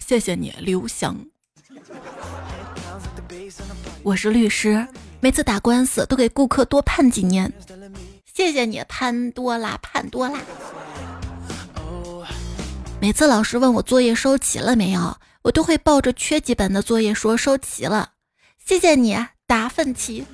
[0.00, 1.16] 谢谢你，刘翔。
[4.02, 4.84] 我是律师，
[5.20, 7.52] 每次打官司都给顾客多判几年。
[8.34, 10.40] 谢谢你，潘多拉，潘多拉。
[13.00, 18.10] 每次老师问我作业收齐了没有，我都会抱着缺几本的作业说收齐了。
[18.66, 20.26] 谢谢你，达芬奇。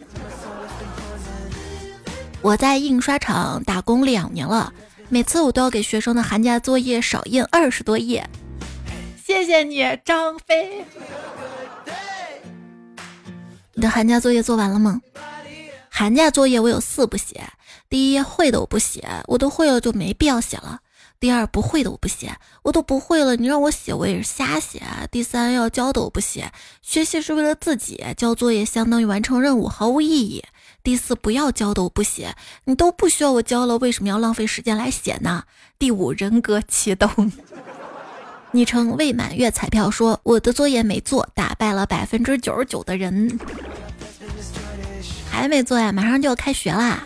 [2.40, 4.72] 我在印刷厂打工两年了。
[5.10, 8.28] 每次我都要给学生的寒假作业少印二十多页，
[9.24, 10.84] 谢谢你，张飞。
[13.74, 15.00] 你的寒假作业做完了吗？
[15.88, 17.42] 寒假作业我有四不写：
[17.88, 20.78] 第一，会的我不写，我都会了就没必要写了；
[21.20, 24.80] 第二，不会的我不写，我都不会了，你让我写我也是瞎写；
[25.12, 26.50] 第三，要交的我不写，
[26.82, 30.42] 学习是为了自己，交作业相当于完成任务，毫无意义。
[30.84, 35.44] 第四，不要教的我不写，你都不需要我教了，为什么要浪费时间来写呢？
[35.78, 37.32] 第五，人格启动。
[38.52, 43.40] 昵称未满月彩票说，我的作业没做，打败了百分之九十九的人，
[45.30, 45.90] 还没做呀？
[45.90, 47.02] 马上就要开学啦，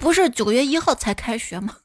[0.00, 1.76] 不是九月一号才开学吗？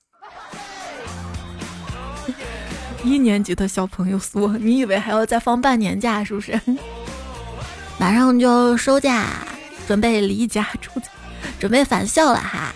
[3.05, 6.59] 一年级的小朋友说：“你以为还要再放半年假是不是？”
[7.99, 9.27] 马上就收假，
[9.87, 11.07] 准备离家出走，
[11.59, 12.73] 准备返校了哈。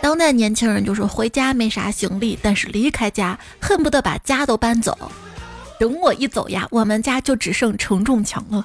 [0.00, 4.96] 当代年轻人就是回家没啥行李，但是离开家恨不得把家都搬走。
[5.78, 8.64] 等我一走呀，我们家就只剩承重墙了。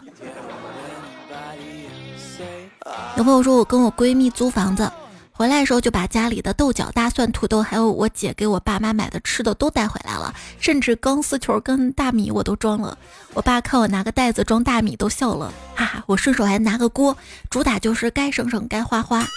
[3.18, 4.92] 有朋友说我跟我闺蜜租房子，
[5.32, 10.23] 回来的时候就把家里的豆角、大蒜、土豆，还有我姐给我爸妈买的吃的都带回来了，
[10.64, 12.98] 甚至钢丝球跟大米我都装了。
[13.34, 16.02] 我爸看我拿个袋子装大米都笑了，哈哈！
[16.08, 17.18] 我顺手还拿个锅，
[17.50, 19.28] 主打就是该省省该花花。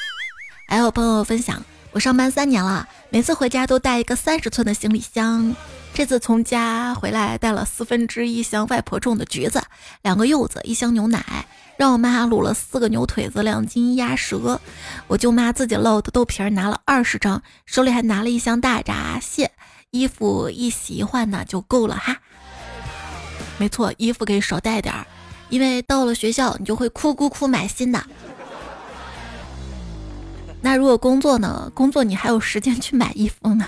[0.68, 1.60] 还有朋友分享。
[1.90, 5.56] 我上班三年了，每次回家都带一个三十寸的行李箱。
[5.92, 9.60] 这次从家回来带了四分之一箱外婆种的橘子，
[10.02, 14.60] 两个柚子，一箱牛奶，让我妈卤了四个牛腿子，两斤鸭舌。
[15.08, 19.50] 我舅妈自己烙的豆皮儿拿了二十张，手里还拿了一箱大闸蟹。
[19.98, 22.16] 衣服一洗一换呢就够了哈。
[23.59, 25.06] 没错，衣服可以少带点儿，
[25.48, 28.04] 因为到了学校你就会哭哭哭买新的。
[30.61, 31.70] 那如果工作呢？
[31.74, 33.66] 工作你还有时间去买衣服呢？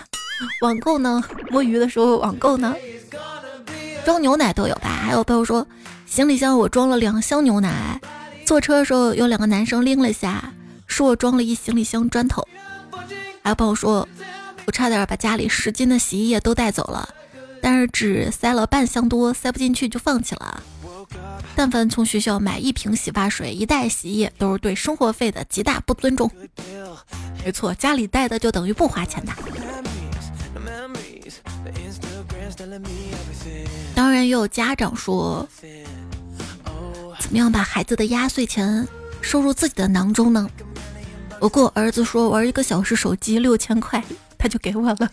[0.62, 1.22] 网购呢？
[1.50, 2.74] 摸鱼的时候网购呢？
[4.04, 4.88] 装牛奶都有吧？
[4.90, 5.66] 还有朋友说，
[6.06, 8.00] 行李箱我装了两箱牛奶，
[8.44, 10.52] 坐车的时候有两个男生拎了下，
[10.86, 12.46] 说我装了一行李箱砖头。
[13.42, 14.08] 还有朋友说，
[14.68, 17.08] 我差点把家里十斤的洗衣液都带走了，
[17.62, 20.62] 但是只塞了半箱多，塞不进去就放弃了。
[21.56, 26.30] 但凡从学校买一瓶洗发水、一袋洗衣液，都是对生活费的极大不尊重。
[27.42, 29.32] 没错，家里带的就等于不花钱的。
[33.94, 35.48] 当然，也有家长说，
[37.18, 38.86] 怎么样把孩子的压岁钱
[39.22, 40.46] 收入自己的囊中呢？
[41.40, 44.04] 我跟我儿子说，玩一个小时手机六千块，
[44.38, 45.10] 他就给我了。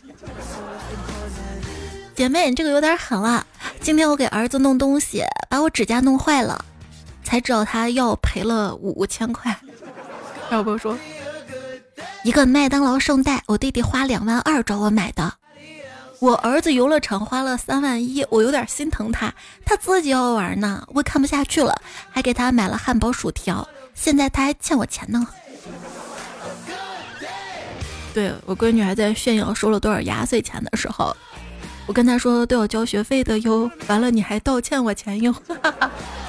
[2.16, 3.46] 姐妹，你这个有点狠了。
[3.82, 6.64] 今天我给儿子弄东西，把我指甲弄坏了，
[7.24, 9.58] 才知道他要赔了五千块。
[10.50, 10.98] 要不说，
[12.24, 15.34] 一个麦当劳圣代，我弟弟花两万二找我买的。
[16.20, 19.34] 我儿子游乐场花了三万一，我有点心疼他，
[19.66, 23.68] 他自己要玩呢，我看不下去了，还给他买了汉堡薯条。
[23.94, 25.28] 现在他还欠我钱呢。
[28.16, 31.14] 对我闺女还在炫耀收了多少压岁钱的时候。
[31.86, 35.36] 我跟她说都要交学费的哟，完了你还倒欠我钱哟，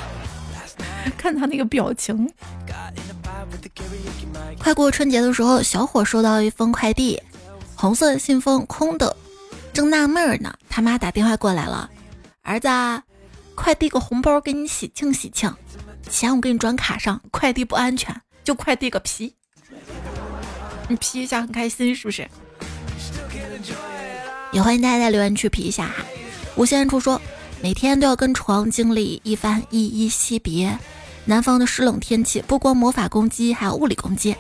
[1.16, 2.28] 看他那个表情。
[4.58, 7.22] 快过春节的时候，小伙收到一封快递，
[7.76, 9.16] 红色信封空的，
[9.72, 11.88] 正纳闷呢，他妈打电话过来了，
[12.42, 12.68] 儿子，
[13.54, 15.54] 快递个红包给你喜庆喜庆，
[16.10, 19.35] 钱我给你转卡上，快递不安全，就快递个皮，
[20.88, 22.26] 你皮一下很开心是不是？
[24.52, 26.04] 也欢迎大家在留言区皮一下哈。
[26.54, 27.20] 无限处说，
[27.60, 30.78] 每天都要跟床经历一番依依惜别。
[31.24, 34.34] 南方的湿冷天气，不光魔法攻击，还有物理攻击。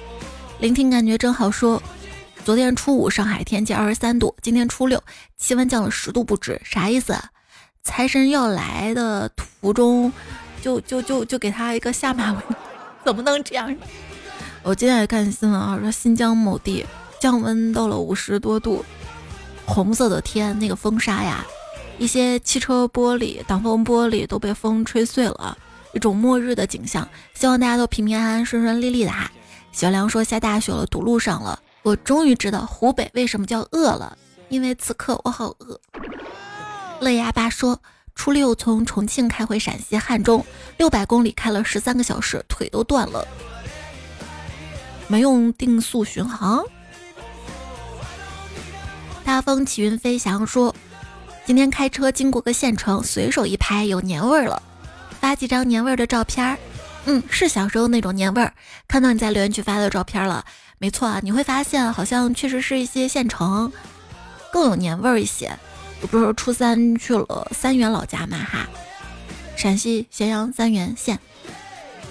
[0.60, 1.50] 聆听感觉真好。
[1.50, 1.82] 说，
[2.44, 5.02] 昨天初五上海天气二十三度，今天初六
[5.36, 7.18] 气温降了十度不止，啥意思？
[7.82, 10.10] 财神要来的途中，
[10.62, 12.38] 就就就就给他一个下马威，
[13.04, 13.76] 怎么能这样？
[14.66, 16.84] 我今天也看新闻啊，说新疆某地
[17.20, 18.84] 降温到了五十多度。
[19.64, 21.46] 红色的天，那个风沙呀，
[21.98, 25.56] 一些汽车玻璃、挡风玻璃都被风吹碎了，
[25.92, 27.08] 一种末日的景象。
[27.32, 29.30] 希望大家都平平安安、顺顺利利的哈。
[29.70, 31.56] 小梁说下大雪了，堵路上了。
[31.84, 35.80] 我终于知道湖北为什么叫饿了，因为此刻我好饿。
[36.98, 37.80] 乐牙爸说
[38.16, 40.44] 初六从重庆开回陕西汉中，
[40.76, 43.24] 六百公里开了十三个小时，腿都断了。
[45.08, 46.64] 没用定速巡航。
[49.24, 50.74] 大风起云飞翔说
[51.44, 54.62] ：“今天开车经过个县城，随手一拍，有年味儿了。
[55.20, 56.58] 发几张年味儿的照片儿，
[57.06, 58.52] 嗯，是小时候那种年味儿。
[58.86, 60.44] 看到你在留言区发的照片了，
[60.78, 63.72] 没错啊，你会发现好像确实是一些县城
[64.52, 65.58] 更有年味儿一些。
[66.02, 68.68] 我不是初三去了三原老家嘛哈，
[69.56, 71.18] 陕西咸阳三原县，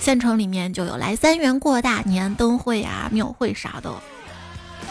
[0.06, 3.92] 县城里面就有来三元过大年灯会啊、庙会啥的。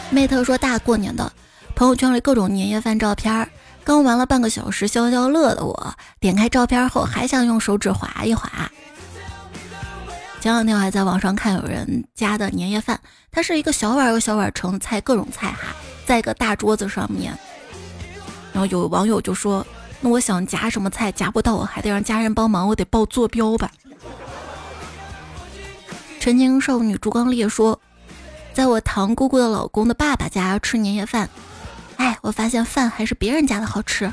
[0.09, 1.31] 妹特说大过年的。”
[1.73, 3.49] 朋友圈里各种年夜饭照片，
[3.85, 8.69] 刚玩了半个小时消消乐的我，点开照片后还想用手指划一划。
[10.41, 12.99] 前两天我还在网上看有人家的年夜饭，
[13.31, 15.73] 它是一个小碗有小碗盛菜，各种菜哈，
[16.05, 17.33] 在一个大桌子上面。
[18.51, 19.65] 然后有网友就说
[20.01, 23.71] ：“那我想夹什么菜夹不到，我还得让家人帮忙，我得报坐标吧。”
[26.25, 27.79] 纯情少女朱光烈说
[28.51, 31.29] ：“在我堂姑姑的老公的爸爸家吃年夜饭。”
[31.97, 34.11] 哎，我发现饭还是别人家的好吃，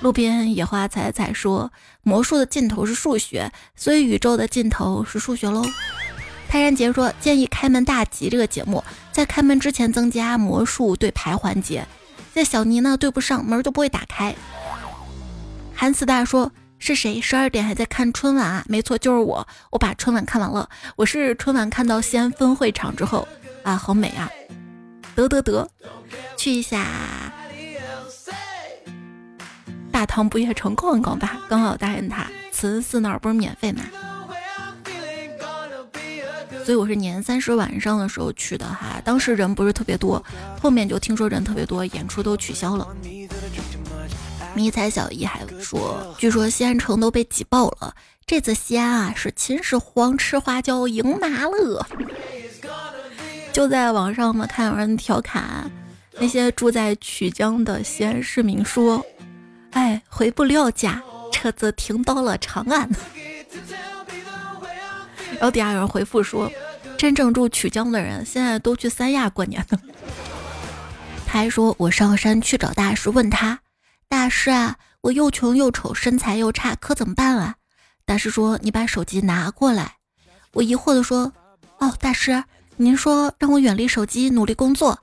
[0.00, 1.72] 路边野花采采说
[2.04, 5.64] ：“魔术的尽头是数学，所以宇宙的尽头是数学喽。”
[6.48, 11.84] 泰然杰说：“建议开门大吉这个节目，在开门之前增加魔术对牌环节。
[12.32, 14.32] 在小尼呢对不上门就不会打开。”
[15.74, 16.52] 韩四大说
[16.82, 17.20] ：“是谁？
[17.20, 18.64] 十二点还在看春晚啊？
[18.66, 19.46] 没错，就是我。
[19.70, 20.68] 我把春晚看完了。
[20.96, 23.28] 我是春晚看到西安分会场之后
[23.62, 24.28] 啊，好美啊！
[25.14, 25.68] 得得得，
[26.38, 26.86] 去一下
[29.92, 31.38] 大唐不夜城逛一逛吧。
[31.50, 33.82] 刚好大雁塔慈恩寺那儿不是免费吗？”
[36.64, 40.24] 所以我是年三十晚上的时候去的哈，当时人不是特别多，
[40.62, 42.88] 后面就听说人特别多，演出都取消了。
[44.60, 47.94] 迷彩小姨还说，据说西安城都被挤爆了，
[48.26, 51.88] 这次西安啊是秦始皇吃花椒赢麻了。
[53.54, 55.70] 就在网上嘛，看有人调侃
[56.18, 59.02] 那些住在曲江的西安市民说
[59.72, 62.86] ：“哎，回不了家，车子停到了长安。”
[65.32, 66.52] 然后底下有人回复说
[66.98, 69.80] ：“真正住曲江的人现在都去三亚过年了。”
[71.26, 73.58] 他还说：“我上山去找大师，问他，
[74.10, 77.54] 大师啊，我又穷又丑，身材又差，可怎么办啊？”
[78.04, 79.98] 大师说：“你把手机拿过来。”
[80.54, 81.32] 我疑惑的说
[81.78, 82.42] ：“哦，大师，
[82.76, 84.98] 您说让我远离手机，努力工作？”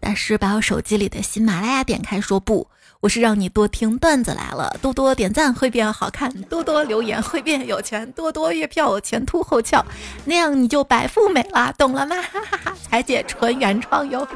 [0.00, 2.66] 大师把我手机里的喜马拉雅点开，说：“不。”
[3.00, 9.84] 我是让你多听段子来了，多多点赞会变好看，多多留言会变有钱，多多月票前凸后翘，
[10.24, 12.16] 那样你就白富美了，懂了吗？
[12.22, 12.74] 哈哈哈！
[12.90, 14.26] 彩姐纯原创哟。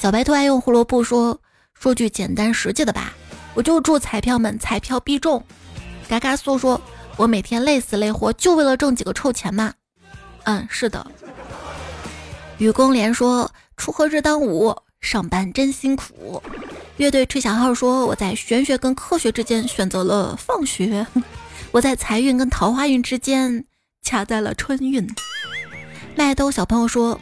[0.00, 1.38] 小白兔爱用胡萝卜说
[1.74, 3.12] 说句简单实际的吧，
[3.52, 5.44] 我就祝彩票们彩票必中。
[6.08, 6.80] 嘎嘎素说，
[7.18, 9.74] 我每天累死累活就为了挣几个臭钱嘛。
[10.44, 11.06] 嗯，是的。
[12.56, 14.74] 雨公莲说，锄禾日当午。
[15.02, 16.42] 上班真辛苦。
[16.96, 21.06] 乐队吹小号说：“我在玄学跟科学之间选择了放学，
[21.72, 23.66] 我在财运跟桃花运之间
[24.02, 25.06] 卡在了春运。”
[26.16, 27.20] 麦兜小朋友说：“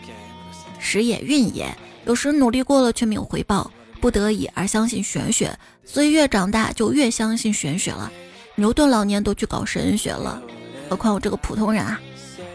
[0.79, 1.77] 时也运也，
[2.09, 8.11] 有时努力过了却没有回报，不得已而相信玄学，所以越长大就越相信玄学了。
[8.55, 10.43] 牛顿老年都去搞神学了，
[10.89, 12.01] 何况我这个普通人啊？”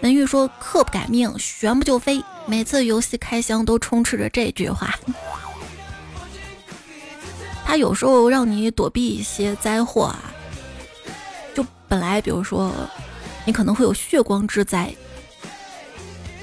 [0.01, 4.95] 文玉说：“克不改命，玄不就飞。”每次游戏开箱都充斥着这句话。
[7.63, 10.33] 他有时候让你躲避一些灾祸啊，
[11.53, 12.73] 就本来比如说
[13.45, 14.91] 你可能会有血光之灾，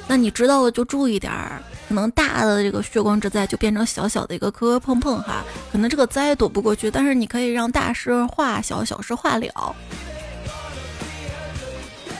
[0.06, 9.74] 那你知道了就注意点儿，可能大的这个血光之灾就变成小小的一个磕磕碰碰哈，可能这个灾躲不过去，但是你可以让大事化小，小事化了。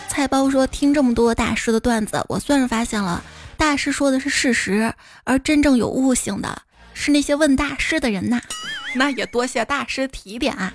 [0.09, 3.23] 菜包说：“听这么多大师的段子，我算是发现了，
[3.57, 8.41] 大师说的是事实，而真正有悟性的是那些问大师的人呐。
[8.97, 10.75] 那也多谢大师提点啊。”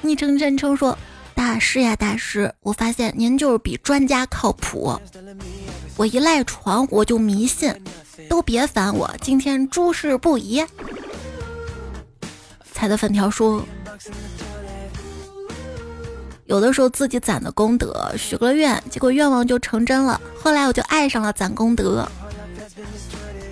[0.00, 0.98] 昵称真称说
[1.34, 4.98] ：“大师呀，大师，我发现您就是比专家靠谱。
[5.96, 7.74] 我一赖床我就迷信，
[8.28, 10.64] 都别烦我，今天诸事不宜。”
[12.72, 13.64] 彩的粉条说。
[16.46, 20.20] 有的时候自己攒的功德，许个愿，结果愿望就成真了。
[20.38, 22.06] 后来我就爱上了攒功德，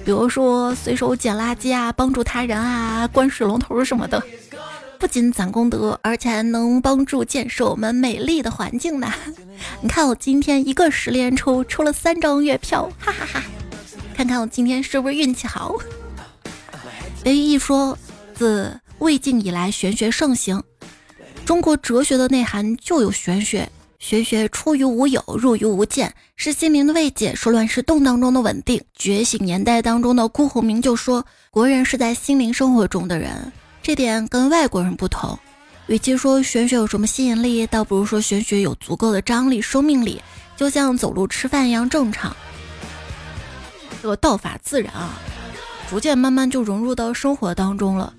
[0.05, 4.23] 比如说随手捡垃圾啊，帮助他人啊，关水龙头什么的。
[5.03, 9.13] 不仅攒功德，而且还能帮助建设我们美丽的环境呢。
[9.83, 13.43] 你看我今天一个十连抽，抽了三张月票，哈哈哈！
[14.15, 15.75] 看看我今天是不是运气好？
[17.25, 17.99] 北一说，
[18.33, 20.63] 自魏晋以来，玄学盛行。
[21.45, 28.81] 中国哲学的内涵就有玄学，玄学出于无有，入于无间，是心灵的慰藉，是乱世动荡中的稳定。
[28.95, 35.39] 觉醒年代当中的辜鸿铭就说：“国人是在心灵生活中的人，这点跟外国人不同。
[35.89, 40.23] 与其说玄学有什么吸引力，倒不如说玄学有足够的张力、生命力，
[40.57, 42.35] 就像走路、吃饭一样正常。
[44.01, 45.19] 这个道法自然啊，
[45.91, 48.15] 逐渐慢慢就融入到生活当中了。”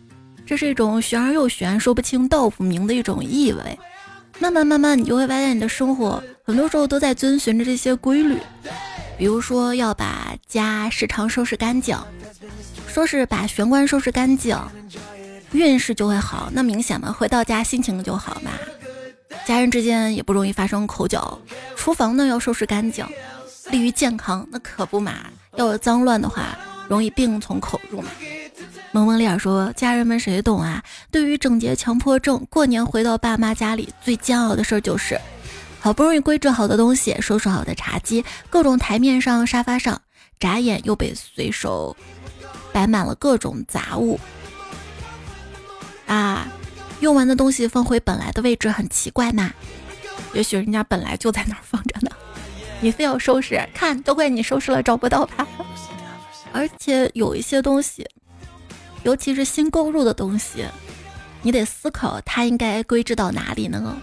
[0.45, 3.79] 这是一种玄而又玄、说不清道不明的一种意味。
[4.39, 8.37] 慢慢慢慢，你就会发现你的生活很多时候都在遵循着这些规律。
[9.17, 11.97] 比如说，要把家时常收拾干净，
[12.87, 14.57] 说是把玄关收拾干净，
[15.59, 16.49] 运势就会好。
[16.53, 18.51] 那明显嘛，回到家心情就好嘛。
[19.45, 21.39] 家人之间也不容易发生口角。
[21.75, 23.05] 厨房呢要收拾干净，
[23.71, 24.47] 利于健康。
[24.51, 25.13] 那可不嘛，
[25.55, 28.09] 要有脏乱的话，容易病从口入嘛。
[28.91, 30.83] 萌萌脸说：“家人们谁懂啊？
[31.09, 35.19] 对于整洁强迫症，过年回到爸妈家里最煎熬的事儿就是，
[35.79, 39.99] 好不容易规置好的东西，收拾好的茶几，各种台面上、沙发上，
[40.39, 41.97] 眨眼又被随手
[42.71, 44.19] 摆满了各种杂物。
[46.13, 46.47] 啊
[46.99, 49.51] 用完的东西放回本来的位置很奇怪嘛？
[50.33, 52.09] 也许人家本来就在那儿放着呢，
[52.81, 55.47] 你非要收拾，看都怪你收拾了找不到吧。
[56.51, 58.07] 而且有一些东西，
[59.03, 60.65] 尤其是新购入的东西，
[61.41, 63.97] 你得思考它应该归置到哪里呢？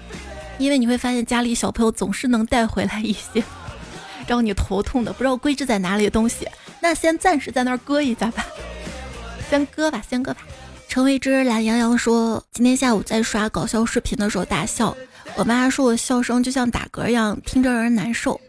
[0.59, 3.43] 因为你会发现家里小朋友总是能带回来一些
[4.27, 6.47] 让你头痛的不知道归置在哪里的东西，
[6.83, 8.45] 那先暂时在那儿搁一下吧，
[9.49, 10.41] 先搁吧，先搁吧。
[10.91, 14.93] 陈为之懒洋洋说，今天下午在刷搞笑视频的时候大笑。
[15.37, 18.41] 我妈说我笑声就像打嗝一样，听着让人难受。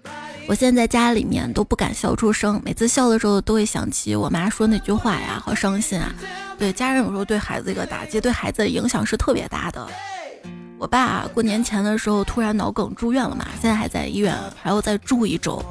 [0.47, 6.11] 我现在在家里面都不敢笑出声，每次笑的时候都会想起我妈说那句话呀，好伤心啊。
[6.57, 9.87] 对家人有时候对孩子一个打击，对孩子的影响是特别大的。
[10.79, 15.63] 我爸过年前的时候突然脑梗住院了嘛，现在还在医院，还要再住一周。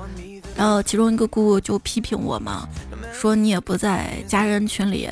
[0.56, 2.68] 然后其中一个姑姑就批评我嘛，
[3.12, 5.08] 说你也不在家人群里。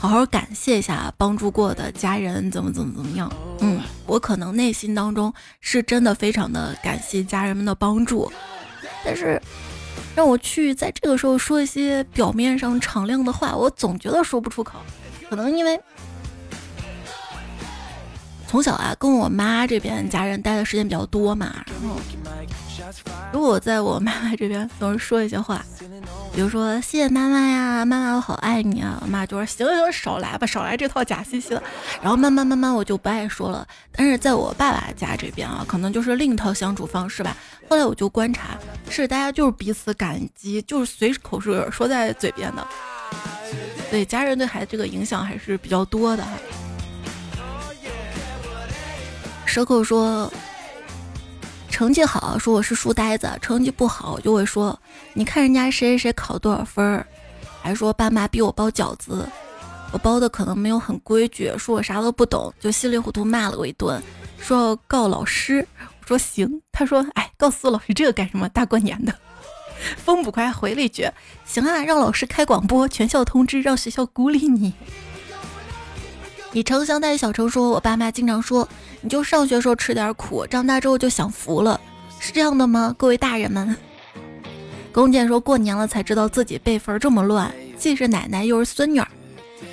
[0.00, 3.30] 好好感谢一下帮助过的家人，怎么怎么怎么样？
[3.58, 8.30] 嗯，我可能内心当中是真的非常的感谢家人们的帮助，
[9.04, 9.42] 但是
[10.14, 14.78] 让我去在这个时候说一些表面上敞亮的话，我总觉得说不出口。
[15.28, 15.78] 可能因为
[18.46, 22.00] 从小啊跟我妈这边家人待的时间比较多嘛，然后
[23.32, 25.64] 如果我在我妈妈这边总是说一些话。
[26.32, 28.98] 比如说谢谢妈妈呀，妈妈我好爱你啊！
[29.02, 31.62] 我妈就说行行少来吧，少来这套假兮兮的。
[32.00, 33.66] 然后慢慢慢慢我就不爱说了。
[33.90, 37.36] 但是在我爸爸家这边啊，可能就是另一套相处方式吧。
[37.68, 38.56] 后来我就观察，
[38.88, 42.66] 是大家就是彼此感激，就是随口是说在嘴边的。
[43.90, 46.30] 对家人对孩子这个影响还是比较多的哈。
[49.44, 50.32] 蛇口说。
[51.78, 54.76] 成绩好，说我是书呆子；成绩不好，就会说
[55.12, 57.06] 你看人家谁谁谁考多少分儿，
[57.62, 59.24] 还说爸妈逼我包饺子，
[59.92, 64.02] 我包的可能没有很规矩，说我啥都不懂，就稀里糊涂骂了我一顿，
[64.40, 65.64] 说要告老师。
[66.00, 68.48] 我说行，他说哎，告诉老师这个干什么？
[68.48, 69.14] 大过年的。
[70.04, 71.08] 风不快回了一句
[71.44, 74.74] 行啊，让老师开广播，全校通知，让学校孤立你。
[76.52, 78.66] 以诚相待，小程说：“我爸妈经常说，
[79.02, 81.78] 你就上学时候吃点苦，长大之后就享福了，
[82.18, 82.94] 是这样的吗？
[82.96, 83.76] 各位大人们。”
[84.90, 89.06] 龚健说过年了才知道自己辈分这么乱，既是奶奶又是孙女儿。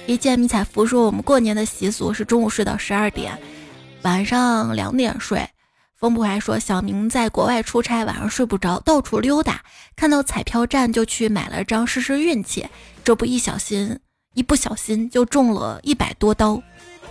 [0.06, 3.36] 一见迷彩服说：“我们过年的习俗是中午睡到十二点，
[4.04, 5.48] 晚上两点睡。”
[5.98, 9.64] 风不还说：“小明在国外出差，晚上睡不着，到处溜达，
[9.96, 12.68] 看到彩票站就去买了张试试运气，
[13.04, 13.98] 这不一小心。”
[14.36, 16.62] 一不小心就中了一百多刀，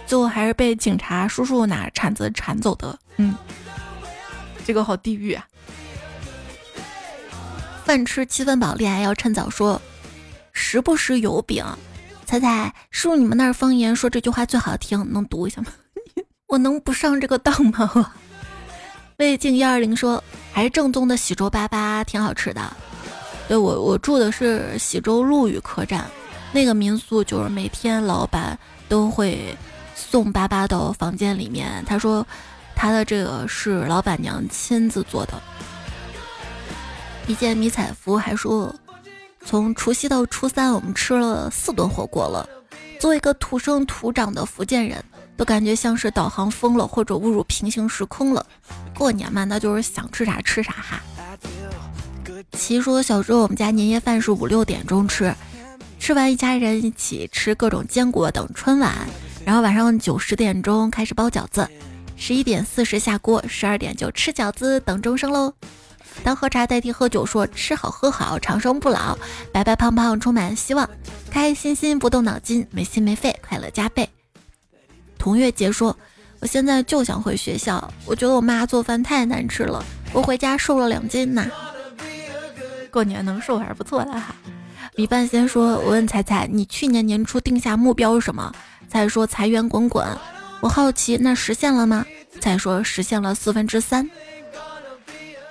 [0.06, 2.96] 最后还是被警察叔叔拿铲子铲走的。
[3.16, 3.34] 嗯，
[4.64, 5.44] 这个好地狱啊！
[7.84, 9.80] 饭吃七分饱，恋爱要趁早说。
[10.52, 11.64] 时不时有饼，
[12.24, 15.04] 猜猜是不是你们那儿方言说这句话最好听？
[15.12, 15.68] 能读一下吗？
[16.46, 18.12] 我能不上这个当吗？
[19.18, 20.22] 魏静幺二零说，
[20.52, 22.76] 还是正宗的喜洲粑粑挺好吃的。
[23.48, 26.04] 对我，我住的是喜洲陆羽客栈。
[26.54, 28.56] 那个民宿就是每天老板
[28.88, 29.56] 都会
[29.96, 31.84] 送粑粑到房间里面。
[31.84, 32.24] 他说
[32.76, 35.34] 他的这个是老板娘亲自做的。
[37.26, 38.72] 一件迷彩服还说，
[39.44, 42.48] 从除夕到初三我们吃了四顿火锅了。
[43.00, 45.04] 作为一个土生土长的福建人，
[45.36, 48.46] 都感觉像是导航疯了或者误入平行时空了。
[48.96, 51.02] 过年嘛，那就是想吃啥吃啥哈。
[52.52, 55.34] 其实说小时候我们家年夜饭是五六点钟吃。
[56.04, 58.94] 吃完，一家人一起吃各种坚果等春晚，
[59.42, 61.66] 然后晚上九十点钟开始包饺子，
[62.14, 65.54] 十一点四十下锅，十二点就吃饺子等钟声喽。
[66.22, 69.16] 当喝茶代替喝酒，说吃好喝好，长生不老，
[69.50, 70.86] 白白胖胖充满希望，
[71.30, 74.06] 开开心心不动脑筋，没心没肺，快乐加倍。
[75.16, 75.96] 同月杰说，
[76.40, 79.82] 我现在就想回学校，我觉得我妈做饭太难吃了，
[80.12, 81.46] 我回家瘦了两斤呢。
[82.90, 84.36] 过年能瘦还是不错的哈。
[84.96, 88.54] 米半仙说：“我问彩彩，你去年年初定下目标是什么？”
[88.88, 90.06] 彩说：“财源滚滚。”
[90.62, 92.06] 我好奇，那实现了吗？
[92.40, 94.08] 彩说：“实现了四分之三。”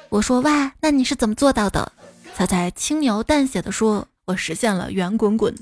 [0.07, 1.91] 我说：“哇，那你是怎么做到的？”
[2.33, 5.53] 彩彩轻描淡写的说：“我实现了圆滚滚。”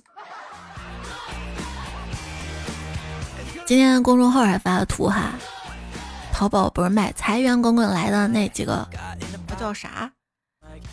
[3.66, 5.34] 今天公众号还发了图哈，
[6.32, 8.88] 淘宝不是卖财源滚滚来的那几个，
[9.60, 10.12] 叫啥？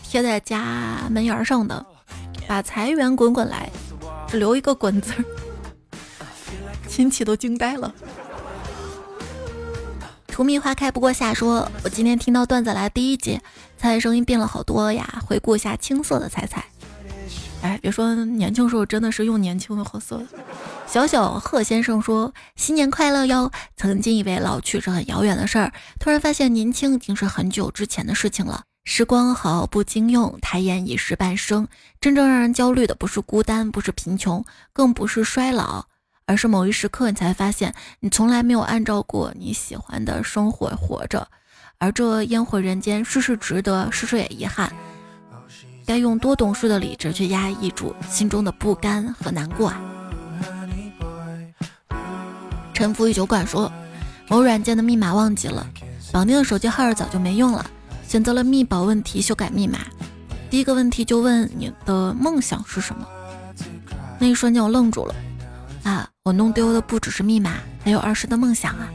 [0.03, 1.84] 贴在家门沿上的。
[2.49, 3.70] 把财源滚滚来，
[4.26, 5.24] 只留一个滚字儿，
[6.88, 7.94] 亲戚都惊呆了。
[10.26, 13.38] 荼蘼花开不过夏，说我今天听到段子来第一集，
[13.76, 15.22] 彩彩声音变了好多呀。
[15.26, 16.64] 回顾一下青涩的彩彩，
[17.61, 20.22] 哎，别说年轻时候真的是用年轻的货色。
[20.86, 23.51] 小小贺先生说：“新年快乐哟！
[23.76, 25.70] 曾经以为老去是很遥远的事儿，
[26.01, 28.62] 突然发现年轻已经是很久之前的事情了。
[28.91, 31.68] 时光好不经用，抬眼已是半生。
[32.01, 35.84] 真正让人焦虑的不是孤单，不是贫穷，更不是衰老，
[36.24, 41.28] 而是某一时刻你才发现，你从来没有按照过你喜欢的生活活着。
[41.76, 44.72] 而这烟火人间，事事值得，事事也遗憾。”
[45.86, 49.78] 该用多懂事的理智去压抑住心中的不甘和难过啊！
[52.72, 53.70] 沉浮于酒馆说，
[54.28, 55.66] 某软件的密码忘记了，
[56.11, 57.70] 绑定的手机号早就没用了，
[58.09, 59.80] 选择了密保问题修改密码。
[60.48, 63.06] 第一个问题就问你的梦想是什么？
[64.18, 65.14] 那一瞬间我愣住了，
[65.82, 68.88] 啊，我弄丢的不只是密码，还有儿时的梦想啊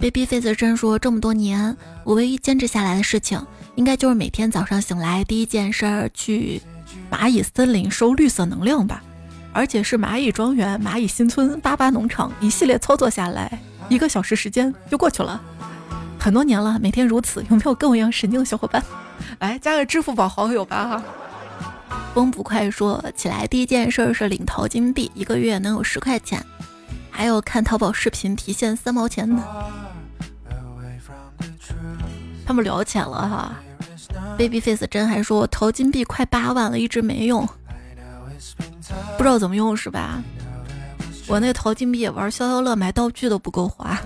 [0.00, 6.62] ！Babyface 真说：“这么多年，我唯一坚持下来的事情，应该就是每天早上醒来第一件事儿去
[7.10, 9.02] 蚂蚁森林收绿色能量吧，
[9.52, 15.40] 而且是蚂蚁庄园、蚂蚁新村、八八农场，一系列操作下来，一个小时时间就过去了。
[16.18, 18.82] 很多年了，每天如此，有没有跟我一样神经的小伙伴？
[19.40, 21.02] 来加个支付宝好友吧哈。”
[22.14, 26.44] 风不快说起来，第一件事是领淘金币，一个月能有十块钱，
[27.10, 29.40] 还有看淘宝视频提现三毛钱的。
[32.44, 33.54] 他们聊起来了哈
[34.36, 37.46] ，Babyface 真还说淘金币快八万了，一直没用，
[39.16, 40.20] 不知道怎么用是吧？
[41.28, 44.00] 我那淘金币玩消消乐买道具都不够花。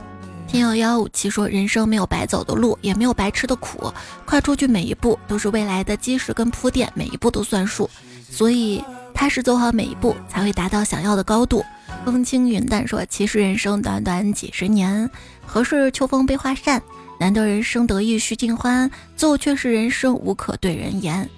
[0.48, 3.92] 听友幺五七说，人生没有白走的路，也没有白吃的苦，
[4.26, 7.88] 跨出去每一步都是未来的基石跟铺垫，每一步都算数，
[8.28, 8.82] 所以
[9.14, 11.64] 踏实走好每一步，才会达到想要的高度。
[12.04, 15.08] 风轻云淡说，其实人生短短几十年，
[15.46, 16.82] 何事秋风悲画扇？
[17.20, 21.30] 难得人生得意须尽欢，最后却是人生无可对人言。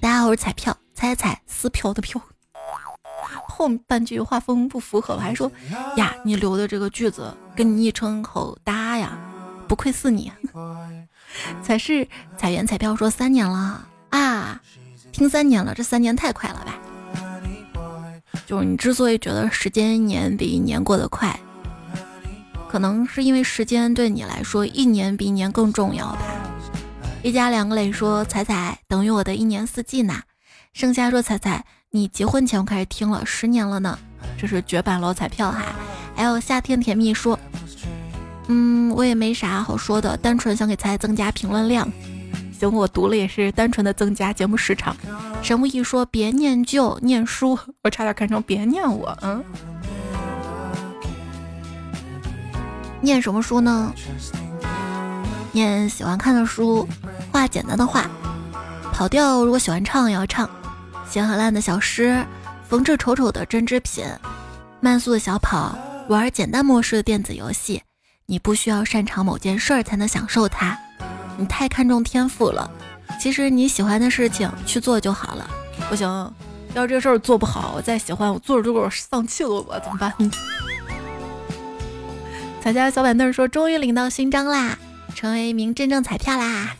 [0.00, 2.20] 大家好，我是彩票，猜猜撕票的票。
[3.60, 5.52] 后半句画风不符合，我还说
[5.98, 9.18] 呀，你留的这个句子跟你昵称好搭呀，
[9.68, 10.32] 不愧是你。
[11.62, 12.08] 才是
[12.38, 14.58] 彩元彩票说三年了啊，
[15.12, 16.78] 听三年了，这三年太快了吧？
[18.46, 21.38] 就是你之所以觉得时间一年比一年过得快。
[22.66, 26.22] 可能是因为时间对你来说一年比一年更重要吧。
[27.22, 30.22] 一家两个磊说：“彩彩等于我的一年四季呢。”
[30.72, 33.98] 盛夏说：“彩彩，你结婚前我开始听了十年了呢。”
[34.38, 35.60] 这是绝版老彩票哈。
[36.14, 37.38] 还有夏天甜蜜说
[38.46, 41.90] ：“嗯，我也没啥好说的，单纯想给彩增加评论量。
[42.58, 44.96] 行，我读了也是单纯的增加节目时长。”
[45.42, 49.42] 神无意说：“别念旧，念书。”我差点看成别念我，嗯。
[53.00, 53.92] 念什么书呢？
[55.52, 56.86] 念喜欢看的书，
[57.32, 58.08] 画简单的画，
[58.92, 59.44] 跑调。
[59.44, 60.48] 如果喜欢唱也要唱，
[61.10, 62.24] 写很烂的小诗，
[62.68, 64.04] 缝制丑丑的针织品，
[64.78, 65.76] 慢速的小跑，
[66.08, 67.82] 玩简单模式的电子游戏。
[68.26, 70.78] 你不需要擅长某件事儿才能享受它，
[71.36, 72.70] 你太看重天赋了。
[73.20, 75.50] 其实你喜欢的事情去做就好了。
[75.88, 76.06] 不行，
[76.74, 80.14] 要是这事儿做不好，我再喜欢，我做着做着我丧气了，我怎么办？
[82.62, 84.78] 咱家小板凳说：“终于领到勋章啦，
[85.14, 86.76] 成为一名真正彩票啦！”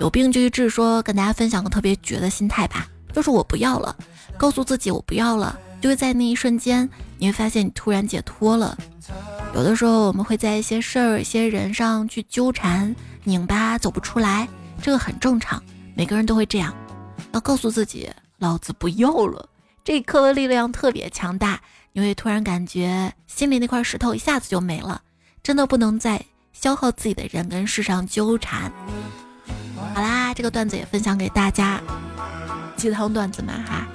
[0.00, 3.96] 有病就去治说：“跟大家分享个特别绝的心态吧，就是我不要了，
[4.36, 8.76] 告诉自己我不要了，就会在那一瞬间，你会发现你突然解脱了。
[9.54, 14.48] 有的时候我们会在一些事儿、一些人上去纠缠、拧巴，走不出来，
[14.82, 15.62] 这个很正常，
[15.94, 16.74] 每个人都会这样。
[17.32, 19.48] 要告诉自己，老子不要了，
[19.84, 21.60] 这一刻的力量特别强大。”
[21.92, 25.02] 你会突然感觉心里那块石头一下子就没了，
[25.42, 28.72] 真的不能再消耗自己的人跟世上纠缠。
[29.94, 31.80] 好啦，这个段子也分享给大家，
[32.76, 33.86] 鸡汤段子嘛哈，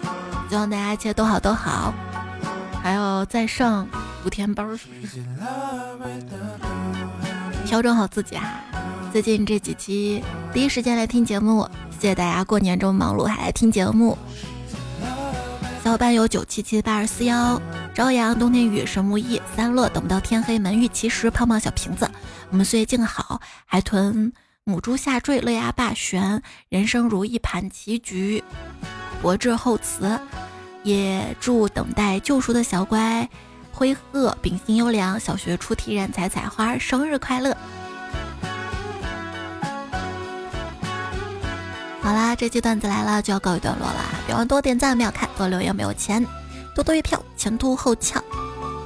[0.50, 1.94] 希望大家一切都好都好，
[2.82, 3.88] 还要再上
[4.26, 4.78] 五天班？
[7.66, 8.60] 调整好自己哈。
[9.12, 14.18] 最近这几期第一时间来听节目，谢谢大家过年这么忙碌还来听节目。
[15.86, 17.62] 小伙伴有九七七八二四幺。
[17.94, 22.10] 朝阳，冬天雨，神木易，三乐，等不到天黑，门玉奇石，胖胖小瓶子，
[22.50, 24.34] 我们岁月静好，海豚，
[24.64, 28.44] 母猪下坠，乐牙霸旋，人生如一盘棋局，
[29.22, 30.20] 博智厚慈，
[30.82, 33.30] 也祝等待救赎的小乖，
[33.72, 37.56] 灰鹤，秉性优良，小学出题人采采花，生日快乐！
[42.06, 46.24] 好啦，这期段子来了就要告一段落啦，别忘多点赞，没有看，多留言，没有钱。
[46.76, 48.24] 多多月票，前凸后翘。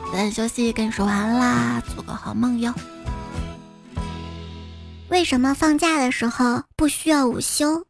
[0.06, 2.74] 早点休息，跟你说晚安啦，做个好梦哟。
[5.10, 7.84] 为什么放假的时候不需要午休？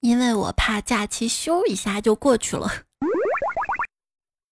[0.00, 2.68] 因为我怕假期休一下就过去了。